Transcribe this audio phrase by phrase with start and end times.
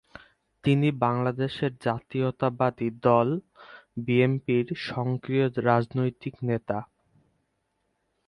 [0.63, 1.53] তিনি বাংলাদেশ
[1.81, 3.27] জাতীয়তাবাদী দল
[3.97, 6.77] বিএনপির সক্রিয় রাজনৈতিক নেতা।